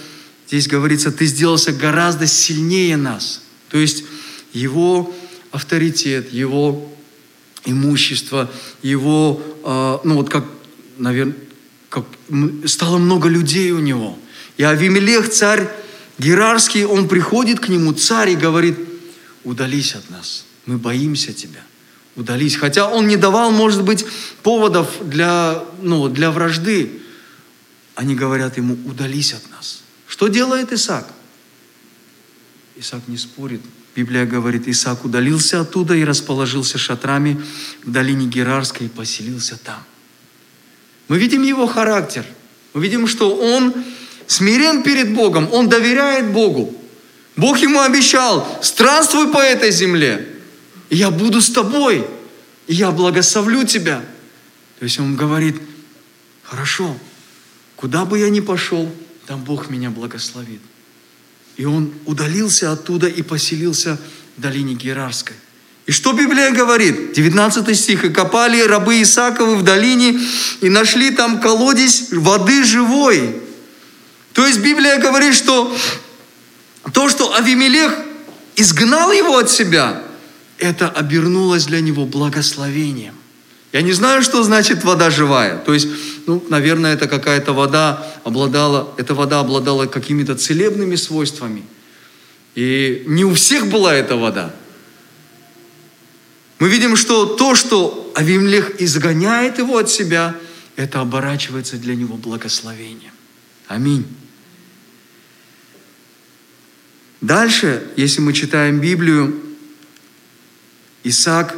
[0.48, 3.42] здесь говорится, ты сделался гораздо сильнее нас.
[3.70, 4.04] То есть
[4.52, 5.14] его
[5.52, 6.92] авторитет, его
[7.64, 8.50] имущество,
[8.82, 10.44] его, э, ну вот как,
[10.98, 11.36] наверное,
[11.88, 12.04] как,
[12.66, 14.18] стало много людей у него.
[14.56, 15.68] И Авимелех, царь
[16.18, 18.76] Герарский, он приходит к нему, царь, и говорит,
[19.44, 21.62] удались от нас, мы боимся тебя,
[22.18, 22.56] удались.
[22.56, 24.04] Хотя он не давал, может быть,
[24.42, 27.00] поводов для, ну, для вражды,
[27.94, 29.82] они говорят ему, удались от нас.
[30.06, 31.06] Что делает Исаак?
[32.76, 33.60] Исаак не спорит.
[33.96, 37.42] Библия говорит, Исаак удалился оттуда и расположился шатрами
[37.84, 39.82] в долине Герарской и поселился там.
[41.08, 42.24] Мы видим его характер.
[42.74, 43.74] Мы видим, что он
[44.26, 46.74] смирен перед Богом, он доверяет Богу.
[47.34, 50.28] Бог ему обещал, странствуй по этой земле,
[50.96, 52.06] я буду с тобой,
[52.66, 54.04] и я благословлю тебя.
[54.78, 55.56] То есть он говорит,
[56.42, 56.96] хорошо,
[57.78, 58.92] Куда бы я ни пошел,
[59.26, 60.60] там Бог меня благословит.
[61.56, 64.00] И он удалился оттуда и поселился
[64.36, 65.36] в долине Герарской.
[65.86, 67.12] И что Библия говорит?
[67.12, 68.04] 19 стих.
[68.04, 70.20] «И копали рабы Исааковы в долине,
[70.60, 73.42] и нашли там колодец воды живой».
[74.32, 75.72] То есть Библия говорит, что
[76.92, 77.96] то, что Авимелех
[78.56, 80.02] изгнал его от себя,
[80.58, 83.14] это обернулось для него благословением.
[83.72, 85.58] Я не знаю, что значит вода живая.
[85.58, 85.88] То есть,
[86.26, 91.64] ну, наверное, это какая-то вода обладала, эта вода обладала какими-то целебными свойствами.
[92.54, 94.54] И не у всех была эта вода.
[96.58, 100.34] Мы видим, что то, что Авимлех изгоняет его от себя,
[100.74, 103.12] это оборачивается для него благословением.
[103.68, 104.06] Аминь.
[107.20, 109.47] Дальше, если мы читаем Библию,
[111.04, 111.56] Исаак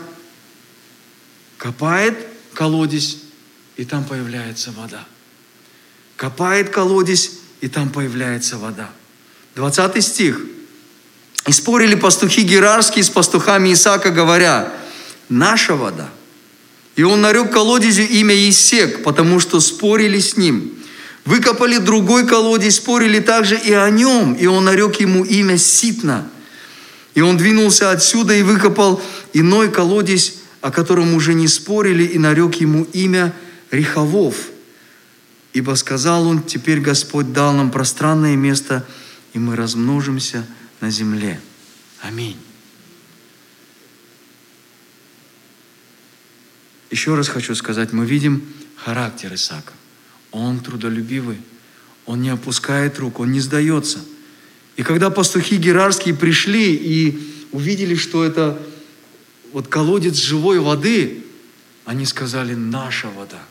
[1.60, 2.16] Копает
[2.54, 3.18] колодец,
[3.76, 5.04] и там появляется вода.
[6.16, 8.88] Копает колодец, и там появляется вода.
[9.56, 10.40] 20 стих.
[11.46, 14.72] «И спорили пастухи Герарские с пастухами Исаака, говоря,
[15.28, 16.08] наша вода.
[16.96, 20.72] И он нарек колодезю имя Исек, потому что спорили с ним.
[21.26, 26.26] Выкопали другой колодец, спорили также и о нем, и он нарек ему имя Ситна.
[27.20, 28.98] И он двинулся отсюда и выкопал
[29.34, 33.34] иной колодец о котором уже не спорили, и нарек ему имя
[33.70, 34.48] Риховов.
[35.52, 38.86] Ибо сказал он, теперь Господь дал нам пространное место,
[39.34, 40.46] и мы размножимся
[40.80, 41.38] на земле.
[42.00, 42.38] Аминь.
[46.90, 49.74] Еще раз хочу сказать, мы видим характер Исаака.
[50.30, 51.36] Он трудолюбивый,
[52.06, 53.98] он не опускает рук, он не сдается.
[54.80, 57.20] И когда пастухи герарские пришли и
[57.52, 58.58] увидели, что это
[59.52, 61.22] вот колодец живой воды,
[61.84, 63.42] они сказали, наша вода.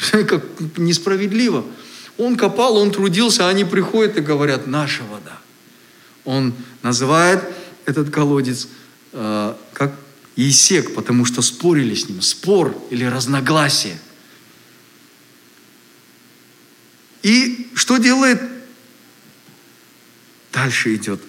[0.24, 0.42] Как
[0.76, 1.64] несправедливо.
[2.16, 5.38] Он копал, он трудился, а они приходят и говорят, наша вода.
[6.24, 6.52] Он
[6.82, 7.44] называет
[7.84, 8.66] этот колодец
[9.12, 9.94] э, как
[10.34, 12.22] Есек, потому что спорили с ним.
[12.22, 13.96] Спор или разногласие.
[17.22, 18.57] И что делает?
[20.52, 21.20] Дальше идет.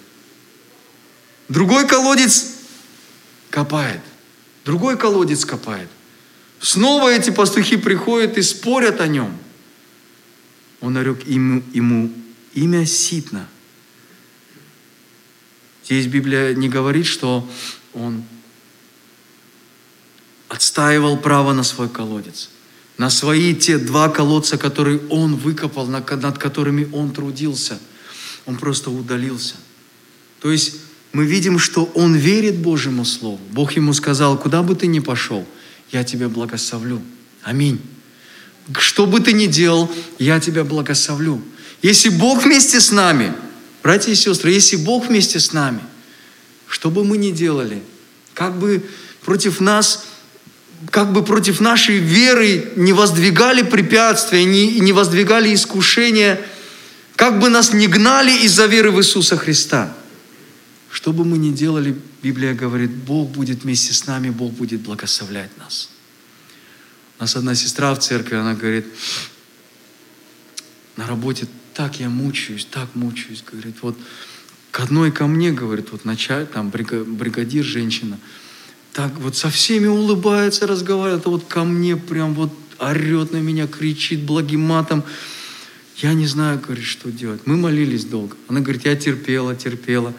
[1.48, 2.54] Другой колодец
[3.50, 4.00] копает.
[4.64, 5.88] Другой колодец копает.
[6.60, 9.36] Снова эти пастухи приходят и спорят о нем.
[10.80, 12.12] Он нарек ему, ему
[12.54, 13.48] имя Ситна,
[15.90, 17.44] Здесь Библия не говорит, что
[17.94, 18.22] он
[20.46, 22.50] отстаивал право на свой колодец,
[22.96, 27.80] на свои те два колодца, которые он выкопал, над которыми он трудился.
[28.50, 29.54] Он просто удалился.
[30.40, 30.74] То есть
[31.12, 33.38] мы видим, что он верит Божьему Слову.
[33.52, 35.46] Бог ему сказал, куда бы ты ни пошел,
[35.92, 37.00] я тебя благословлю.
[37.44, 37.80] Аминь.
[38.76, 41.40] Что бы ты ни делал, я тебя благословлю.
[41.80, 43.32] Если Бог вместе с нами,
[43.84, 45.80] братья и сестры, если Бог вместе с нами,
[46.66, 47.84] что бы мы ни делали,
[48.34, 48.82] как бы
[49.24, 50.06] против нас
[50.90, 56.40] как бы против нашей веры не воздвигали препятствия, не, не воздвигали искушения,
[57.20, 59.94] как бы нас не гнали из-за веры в Иисуса Христа.
[60.90, 65.50] Что бы мы ни делали, Библия говорит, Бог будет вместе с нами, Бог будет благословлять
[65.58, 65.90] нас.
[67.18, 68.86] У нас одна сестра в церкви, она говорит,
[70.96, 73.98] на работе так я мучаюсь, так мучаюсь, говорит, вот
[74.70, 78.18] к одной ко мне, говорит, вот начать, там бригадир, женщина–
[78.92, 83.66] так вот со всеми улыбается, разговаривает, а вот ко мне прям вот орет на меня,
[83.66, 85.04] кричит благим матом.
[86.02, 87.42] Я не знаю, говорит, что делать.
[87.44, 88.36] Мы молились долго.
[88.48, 90.14] Она говорит, я терпела, терпела.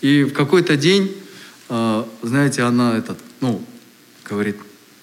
[0.00, 1.14] И в какой-то день,
[1.68, 3.62] а, знаете, она этот, ну,
[4.24, 4.56] говорит,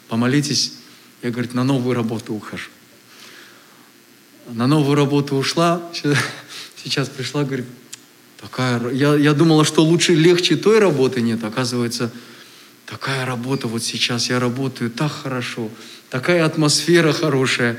[0.07, 0.73] помолитесь.
[1.21, 2.69] Я, говорит, на новую работу ухожу.
[4.47, 5.81] На новую работу ушла,
[6.83, 7.65] сейчас пришла, говорит,
[8.41, 12.11] такая, я, я думала, что лучше, легче той работы нет, оказывается,
[12.85, 15.69] такая работа вот сейчас, я работаю так хорошо,
[16.09, 17.77] такая атмосфера хорошая.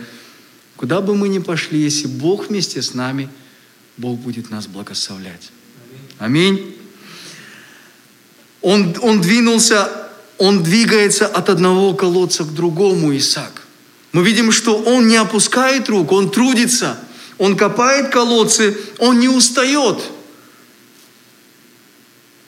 [0.76, 3.28] Куда бы мы ни пошли, если Бог вместе с нами,
[3.96, 5.50] Бог будет нас благословлять.
[6.18, 6.76] Аминь.
[8.60, 9.88] Он, он двинулся,
[10.38, 13.62] он двигается от одного колодца к другому, Исаак.
[14.12, 16.98] Мы видим, что он не опускает рук, он трудится,
[17.38, 19.98] он копает колодцы, он не устает.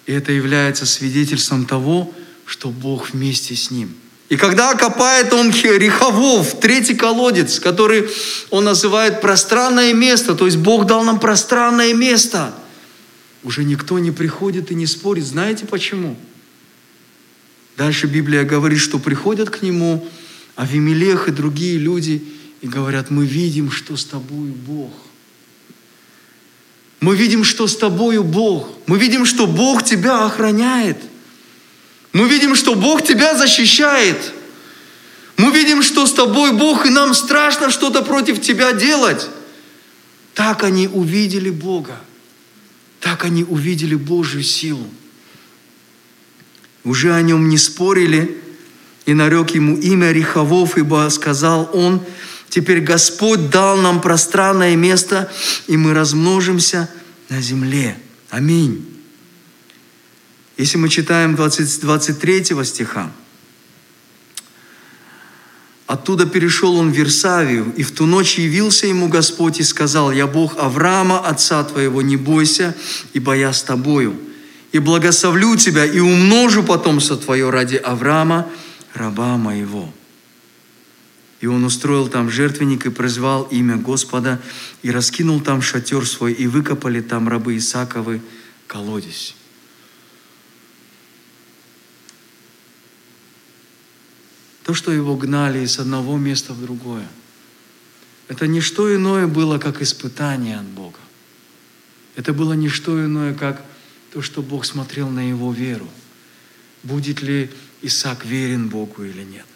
[0.07, 2.13] И это является свидетельством того,
[2.45, 3.95] что Бог вместе с ним.
[4.29, 8.09] И когда копает он Реховов, третий колодец, который
[8.51, 12.53] он называет пространное место, то есть Бог дал нам пространное место,
[13.45, 15.25] уже никто не приходит и не спорит.
[15.25, 16.17] Знаете почему?
[17.77, 20.09] Дальше Библия говорит, что приходят к нему
[20.57, 22.25] Авимелех и другие люди
[22.63, 24.93] и говорят, мы видим, что с тобою Бог.
[26.99, 28.71] Мы видим, что с тобою Бог.
[28.87, 30.99] Мы видим, что Бог тебя охраняет–
[32.17, 34.33] мы видим, что Бог тебя защищает.
[35.37, 39.29] Мы видим, что с тобой Бог, и нам страшно что-то против тебя делать.
[40.33, 42.01] Так они увидели Бога.
[43.01, 44.89] Так они увидели Божью силу.
[46.85, 48.43] Уже о нем не спорили,
[49.05, 52.01] и нарек ему имя Риховов, ибо сказал он,
[52.49, 55.31] теперь Господь дал нам пространное место,
[55.67, 56.89] и мы размножимся
[57.29, 57.99] на земле.
[58.31, 58.96] Аминь.
[60.57, 63.11] Если мы читаем 20, 23 стиха,
[65.87, 70.27] Оттуда перешел он в Версавию, и в ту ночь явился ему Господь и сказал, «Я
[70.27, 72.75] Бог Авраама, отца твоего, не бойся,
[73.13, 74.19] ибо я с тобою,
[74.73, 78.51] и благословлю тебя, и умножу потомство твое ради Авраама,
[78.95, 79.93] раба моего».
[81.41, 84.41] И он устроил там жертвенник и призвал имя Господа,
[84.83, 88.23] и раскинул там шатер свой, и выкопали там рабы Исаковы
[88.67, 89.36] колодец.
[94.67, 97.07] То, что его гнали из одного места в другое,
[98.27, 100.99] это не что иное было, как испытание от Бога.
[102.17, 103.65] Это было не что иное, как
[104.13, 105.89] то, что Бог смотрел на его веру.
[106.83, 107.49] Будет ли
[107.81, 109.47] Исаак верен Богу или нет?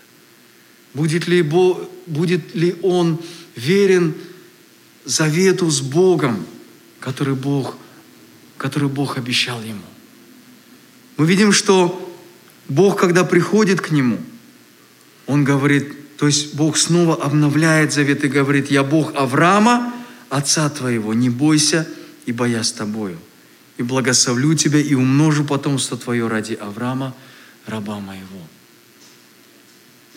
[0.94, 3.18] Будет ли, Бог, будет ли он
[3.57, 4.14] верен
[5.05, 6.46] завету с Богом,
[7.01, 7.77] который Бог,
[8.57, 9.83] который Бог обещал ему?
[11.16, 12.16] Мы видим, что
[12.68, 14.20] Бог, когда приходит к нему–
[15.31, 19.95] он говорит, то есть Бог снова обновляет завет и говорит, я Бог Авраама,
[20.29, 21.87] отца твоего, не бойся,
[22.27, 23.16] ибо я с тобою.
[23.77, 27.14] И благословлю тебя и умножу потомство твое ради Авраама,
[27.66, 28.40] раба моего.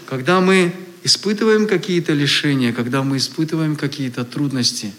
[0.08, 0.74] Когда мы
[1.04, 4.94] испытываем какие-то лишения, когда мы испытываем какие-то трудности,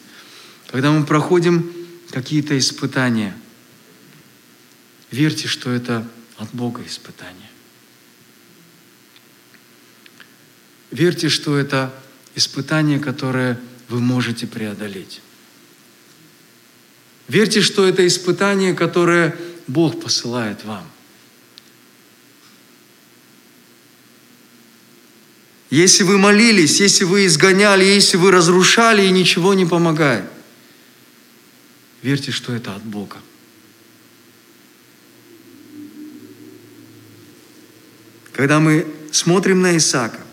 [0.71, 1.73] когда мы проходим
[2.13, 3.37] какие-то испытания,
[5.11, 7.51] верьте, что это от Бога испытания.
[10.95, 11.93] Верьте, что это
[12.37, 15.21] испытание, которое вы можете преодолеть.
[17.27, 20.89] Верьте, что это испытание, которое Бог посылает вам.
[25.69, 30.31] Если вы молились, если вы изгоняли, если вы разрушали и ничего не помогает,
[32.03, 33.17] верьте, что это от Бога.
[38.33, 40.24] Когда мы смотрим на Исаака,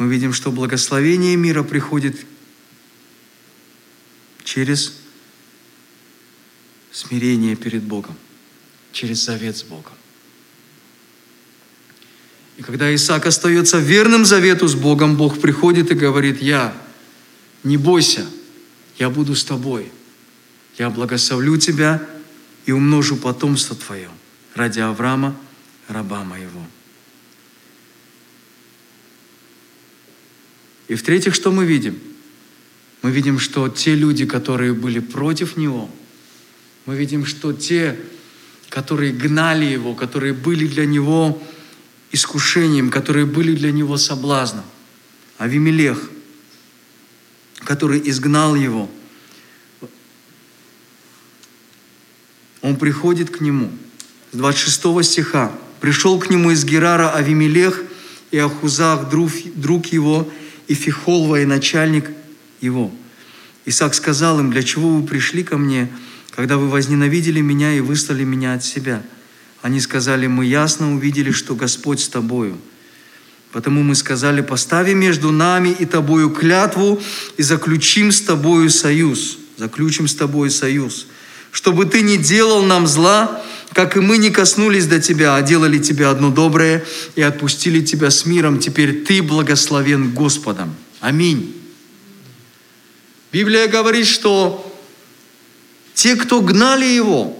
[0.00, 2.24] мы видим, что благословение мира приходит
[4.42, 4.94] через
[6.90, 8.16] смирение перед Богом,
[8.92, 9.92] через завет с Богом.
[12.56, 16.74] И когда Исаак остается верным завету с Богом, Бог приходит и говорит, я,
[17.62, 18.26] не бойся,
[18.98, 19.92] я буду с тобой.
[20.78, 22.02] Я благословлю тебя
[22.64, 24.08] и умножу потомство твое
[24.54, 25.38] ради Авраама,
[25.88, 26.64] раба моего.
[30.90, 32.00] И в-третьих, что мы видим?
[33.02, 35.88] Мы видим, что те люди, которые были против него,
[36.84, 37.96] мы видим, что те,
[38.68, 41.40] которые гнали его, которые были для него
[42.10, 44.64] искушением, которые были для него соблазном.
[45.38, 46.10] Авимелех,
[47.60, 48.90] который изгнал его,
[52.62, 53.70] он приходит к нему.
[54.32, 55.52] С 26 стиха.
[55.80, 57.80] «Пришел к нему из Герара Авимелех
[58.32, 60.28] и Ахузах, друг, друг его,
[60.70, 62.10] и Фихол, военачальник
[62.60, 62.90] его».
[63.66, 65.88] Исаак сказал им, «Для чего вы пришли ко мне,
[66.30, 69.02] когда вы возненавидели меня и выслали меня от себя?»
[69.62, 72.56] Они сказали, мы ясно увидели, что Господь с тобою.
[73.52, 77.00] Потому мы сказали, поставим между нами и тобою клятву
[77.36, 79.38] и заключим с тобою союз.
[79.56, 81.08] Заключим с тобою союз.
[81.50, 85.78] Чтобы ты не делал нам зла, как и мы не коснулись до тебя, а делали
[85.78, 86.84] тебе одно доброе
[87.14, 88.58] и отпустили тебя с миром.
[88.58, 90.74] Теперь ты благословен Господом.
[91.00, 91.56] Аминь.
[93.32, 94.66] Библия говорит, что
[95.94, 97.36] те, кто гнали его,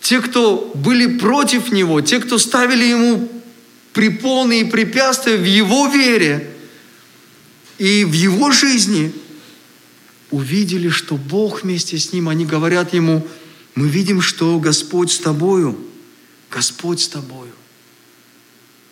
[0.00, 3.28] те, кто были против него, те, кто ставили ему
[3.92, 6.50] препоны и препятствия в его вере
[7.78, 9.12] и в его жизни,
[10.30, 12.28] увидели, что Бог вместе с ним.
[12.28, 13.26] Они говорят ему,
[13.74, 15.78] мы видим, что Господь с тобою.
[16.50, 17.52] Господь с тобою.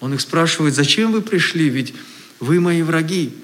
[0.00, 1.68] Он их спрашивает, зачем вы пришли?
[1.68, 1.94] Ведь
[2.40, 3.34] вы мои враги.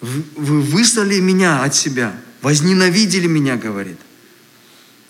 [0.00, 3.98] Вы выслали меня от себя, возненавидели меня, говорит.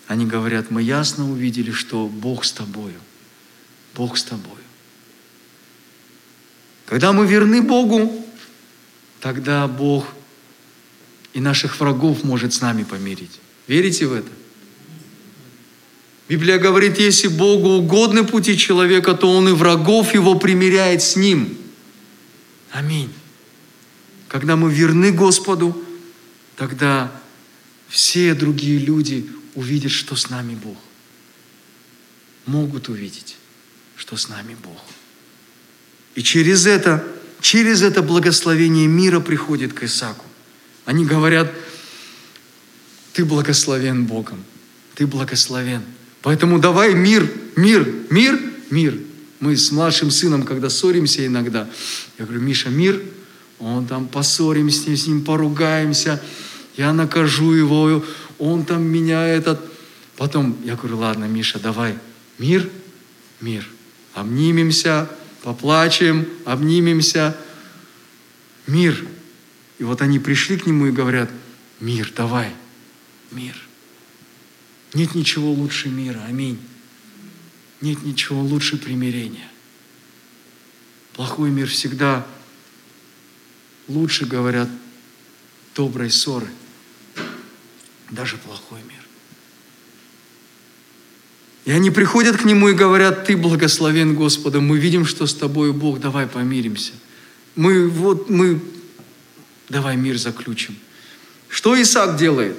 [0.07, 2.99] Они говорят, мы ясно увидели, что Бог с тобою.
[3.95, 4.55] Бог с тобою.
[6.87, 8.25] Когда мы верны Богу,
[9.19, 10.07] тогда Бог
[11.33, 13.39] и наших врагов может с нами помирить.
[13.67, 14.29] Верите в это?
[16.27, 21.57] Библия говорит, если Богу угодны пути человека, то Он и врагов его примиряет с Ним.
[22.71, 23.11] Аминь.
[24.27, 25.83] Когда мы верны Господу,
[26.55, 27.11] тогда
[27.87, 30.77] все другие люди увидят, что с нами Бог.
[32.45, 33.37] Могут увидеть,
[33.95, 34.77] что с нами Бог.
[36.13, 37.05] И через это,
[37.41, 40.25] через это благословение мира приходит к Исаку.
[40.89, 41.53] Они говорят,
[43.13, 44.43] ты благословен Богом,
[44.95, 45.83] ты благословен.
[46.23, 48.39] Поэтому давай мир, мир, мир,
[48.71, 48.97] мир.
[49.39, 51.69] Мы с младшим сыном, когда ссоримся иногда,
[52.17, 53.03] я говорю, Миша, мир,
[53.59, 56.19] он там поссоримся с ним, с ним поругаемся,
[56.75, 58.03] я накажу его,
[58.39, 59.59] он там меня этот...
[60.17, 61.99] Потом я говорю, ладно, Миша, давай,
[62.39, 62.67] мир,
[63.41, 63.63] мир.
[64.15, 65.07] Обнимемся,
[65.43, 67.37] поплачем, обнимемся.
[68.65, 69.05] Мир.
[69.79, 71.31] И вот они пришли к нему и говорят,
[71.79, 72.53] мир, давай,
[73.31, 73.55] мир.
[74.93, 76.59] Нет ничего лучше мира, аминь.
[77.81, 79.49] Нет ничего лучше примирения.
[81.13, 82.27] Плохой мир всегда
[83.87, 84.69] лучше, говорят,
[85.75, 86.47] доброй ссоры
[88.11, 88.97] даже плохой мир.
[91.65, 95.71] И они приходят к нему и говорят, ты благословен Господом, мы видим, что с тобой
[95.71, 96.93] Бог, давай помиримся.
[97.55, 98.59] Мы вот, мы,
[99.69, 100.77] давай мир заключим.
[101.47, 102.57] Что Исаак делает?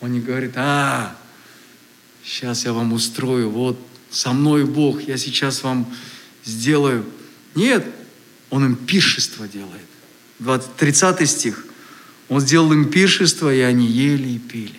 [0.00, 1.16] Он не говорит, а,
[2.22, 3.78] сейчас я вам устрою, вот
[4.10, 5.92] со мной Бог, я сейчас вам
[6.44, 7.04] сделаю.
[7.54, 7.86] Нет,
[8.50, 9.86] он им пиршество делает.
[10.38, 11.66] 20, 30 стих.
[12.28, 14.78] Он сделал им пиршество, и они ели и пили.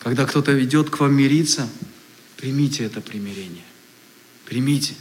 [0.00, 1.68] Когда кто-то ведет к вам мириться,
[2.36, 3.64] примите это примирение.
[4.44, 4.94] Примите.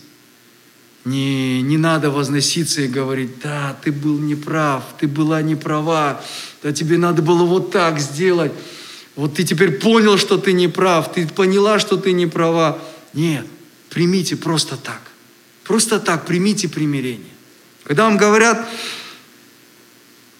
[1.05, 6.23] Не, не надо возноситься и говорить, да, ты был неправ, ты была неправа,
[6.61, 8.53] да тебе надо было вот так сделать.
[9.15, 12.79] Вот ты теперь понял, что ты неправ, ты поняла, что ты не права.
[13.13, 13.45] Нет,
[13.89, 15.01] примите просто так.
[15.65, 17.33] Просто так примите примирение.
[17.83, 18.65] Когда вам говорят,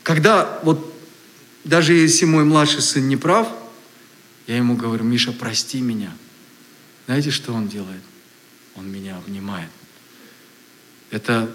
[0.02, 0.94] когда вот
[1.64, 3.48] даже если мой младший сын не прав,
[4.48, 6.14] я ему говорю, Миша, прости меня.
[7.06, 8.02] Знаете, что он делает?
[8.76, 9.70] Он меня обнимает.
[11.14, 11.48] Это,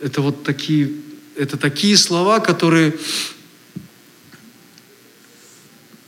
[0.00, 0.90] это вот такие,
[1.36, 2.94] это такие слова, которые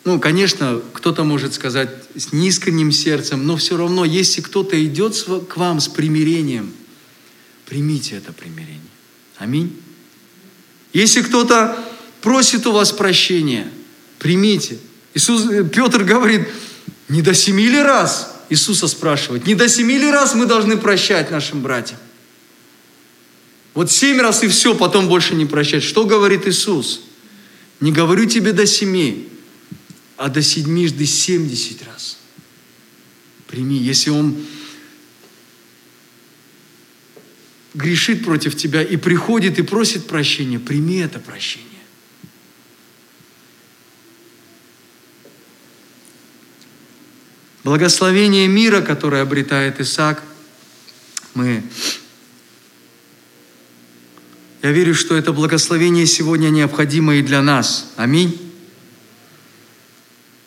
[0.07, 5.17] Ну, конечно, кто-то может сказать с неискренним сердцем, но все равно, если кто-то идет
[5.49, 6.75] к вам с примирением,
[7.65, 8.81] примите это примирение.
[9.39, 9.75] Аминь.
[10.93, 11.83] Если кто-то
[12.21, 13.67] просит у вас прощения,
[14.19, 14.79] примите.
[15.15, 16.49] Иисус, э, Петр говорит,
[17.09, 21.31] не до семи ли раз, Иисуса спрашивает, не до семи ли раз мы должны прощать
[21.31, 21.99] нашим братьям?
[23.75, 25.83] Вот семь раз и все, потом больше не прощать.
[25.83, 27.01] Что говорит Иисус?
[27.81, 29.29] Не говорю тебе до семи,
[30.17, 32.19] а до седьмижды семьдесят раз.
[33.49, 34.37] Прими, если он
[37.75, 41.67] грешит против тебя и приходит и просит прощения, прими это прощение.
[47.65, 50.23] Благословение мира, которое обретает Исаак,
[51.35, 51.65] мы...
[54.65, 57.93] Я верю, что это благословение сегодня необходимо и для нас.
[57.97, 58.41] Аминь.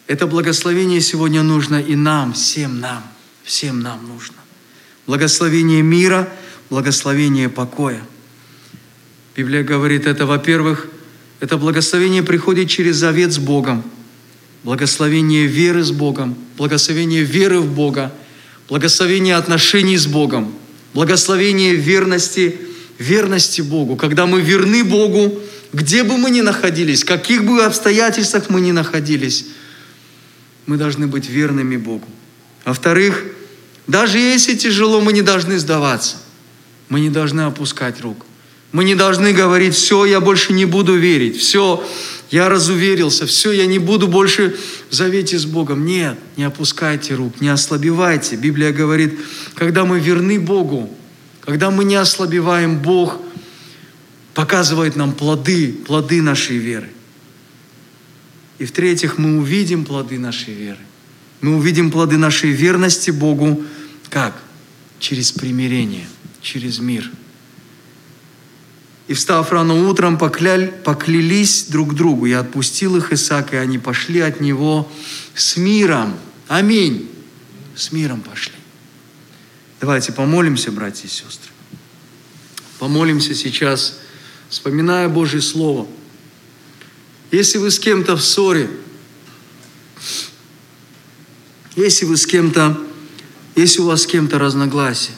[0.08, 3.04] Это благословение сегодня нужно и нам, всем нам,
[3.44, 4.38] всем нам нужно.
[5.06, 6.28] Благословение мира,
[6.72, 8.02] благословение покоя.
[9.36, 10.88] Библия говорит это, во-первых,
[11.40, 13.84] это благословение приходит через завет с Богом,
[14.64, 18.12] благословение веры с Богом, благословение веры в Бога,
[18.68, 20.56] благословение отношений с Богом,
[20.96, 22.62] благословение верности,
[22.98, 23.96] верности Богу.
[23.96, 25.40] Когда мы верны Богу,
[25.74, 29.46] где бы мы ни находились, в каких бы обстоятельствах мы ни находились,
[30.66, 32.08] мы должны быть верными Богу.
[32.66, 33.24] Во-вторых,
[33.88, 36.18] даже если тяжело, мы не должны сдаваться.
[36.90, 38.26] Мы не должны опускать рук.
[38.72, 41.84] Мы не должны говорить, все, я больше не буду верить, все,
[42.30, 44.58] я разуверился, все, я не буду больше
[44.90, 45.86] в завете с Богом.
[45.86, 48.36] Нет, не опускайте рук, не ослабевайте.
[48.36, 49.18] Библия говорит,
[49.56, 50.94] когда мы верны Богу,
[51.48, 53.22] когда мы не ослабеваем, Бог
[54.34, 56.90] показывает нам плоды, плоды нашей веры.
[58.60, 60.82] И в-третьих, мы увидим плоды нашей веры.
[61.40, 63.64] Мы увидим плоды нашей верности Богу
[64.10, 64.44] как?
[65.00, 66.10] Через примирение,
[66.42, 67.10] через мир.
[69.08, 72.26] И встав рано утром, покляли, поклялись друг другу.
[72.26, 74.92] Я отпустил их, Исаак, и они пошли от него
[75.34, 76.14] с миром.
[76.50, 77.10] Аминь.
[77.74, 78.57] С миром пошли.
[79.80, 81.52] Давайте помолимся, братья и сестры.
[82.80, 84.00] Помолимся сейчас,
[84.50, 85.88] вспоминая Божье Слово–
[87.32, 88.70] если вы с кем-то в ссоре,
[91.76, 92.82] если вы с кем-то,
[93.56, 95.16] если у вас с кем-то разногласия,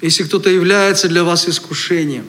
[0.00, 2.24] если кто-то является для вас искушением,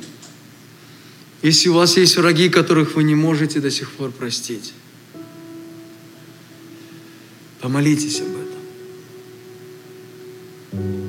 [1.41, 4.73] если у вас есть враги, которых вы не можете до сих пор простить,
[7.61, 8.27] помолитесь об
[10.73, 11.03] этом.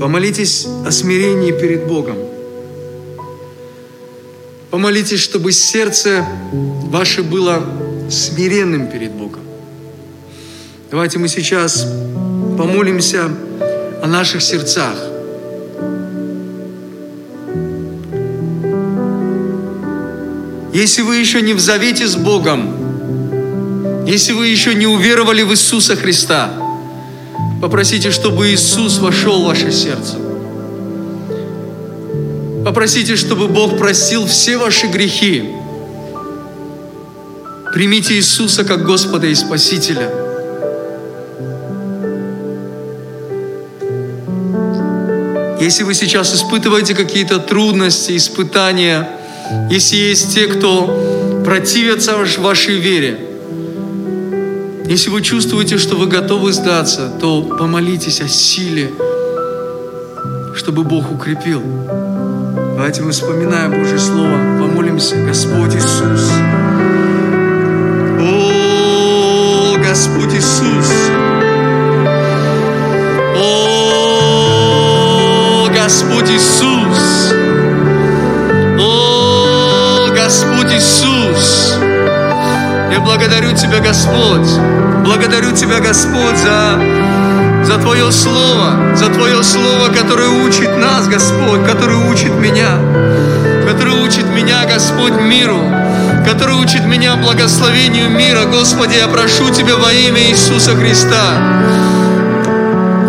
[0.00, 2.16] Помолитесь о смирении перед Богом.
[4.70, 7.62] Помолитесь, чтобы сердце ваше было
[8.08, 9.42] смиренным перед Богом.
[10.90, 11.86] Давайте мы сейчас
[12.56, 13.28] помолимся
[14.02, 14.96] о наших сердцах.
[20.72, 25.94] Если вы еще не в завете с Богом, если вы еще не уверовали в Иисуса
[25.94, 26.59] Христа,
[27.60, 30.16] попросите, чтобы Иисус вошел в ваше сердце.
[32.64, 35.50] Попросите, чтобы Бог простил все ваши грехи.
[37.72, 40.10] Примите Иисуса как Господа и Спасителя.
[45.60, 49.08] Если вы сейчас испытываете какие-то трудности, испытания,
[49.70, 53.29] если есть те, кто противятся вашей вере,
[54.90, 58.90] если вы чувствуете, что вы готовы сдаться, то помолитесь о силе,
[60.56, 61.62] чтобы Бог укрепил.
[62.74, 66.32] Давайте мы, вспоминая Божье Слово, помолимся, Господь Иисус.
[68.20, 70.90] О, Господь Иисус.
[73.36, 74.48] О,
[75.72, 77.32] Господь Иисус.
[78.80, 81.69] О, Господь Иисус.
[83.00, 84.46] Я благодарю Тебя, Господь.
[85.04, 86.78] Благодарю Тебя, Господь, за
[87.64, 92.78] за Твое Слово, за Твое Слово, которое учит нас, Господь, которое учит меня,
[93.66, 95.62] которое учит меня, Господь, миру,
[96.26, 98.44] который учит меня благословению мира.
[98.44, 101.38] Господи, я прошу Тебя во имя Иисуса Христа.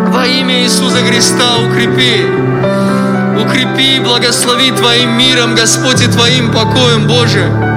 [0.07, 2.27] Во имя Иисуса Христа укрепи.
[3.43, 7.70] Укрепи и благослови Твоим миром, Господь, и Твоим покоем, Боже.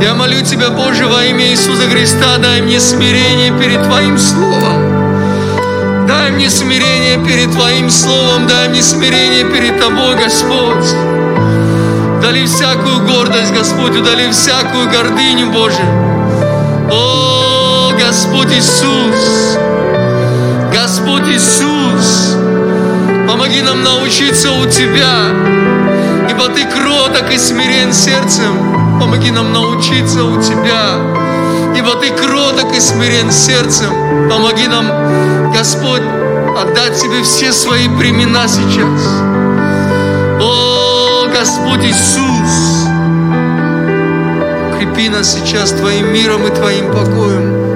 [0.00, 6.06] Я молю Тебя, Боже, во имя Иисуса Христа, дай мне смирение перед Твоим Словом.
[6.06, 10.94] Дай мне смирение перед Твоим Словом, дай мне смирение перед Тобой, Господь.
[12.18, 15.82] Удали всякую гордость, Господь, удали всякую гордыню, Боже.
[16.90, 19.58] О, Господь Иисус!
[20.72, 22.36] Господь Иисус!
[23.26, 25.30] Помоги нам научиться у Тебя,
[26.30, 28.85] ибо Ты кроток и смирен сердцем.
[29.00, 30.94] Помоги нам научиться у Тебя,
[31.76, 33.90] ибо Ты кроток и смирен сердцем.
[34.30, 36.02] Помоги нам, Господь,
[36.58, 39.02] отдать Тебе все свои времена сейчас.
[40.40, 42.86] О, Господь Иисус!
[44.78, 47.66] Крепи нас сейчас Твоим миром и Твоим покоем.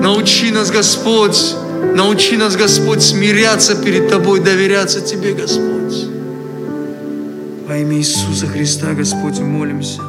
[0.00, 1.56] Научи нас, Господь,
[1.94, 6.17] научи нас, Господь, смиряться перед Тобой, доверяться Тебе, Господь.
[7.80, 10.07] Имя Иисуса Христа, Господь, молимся.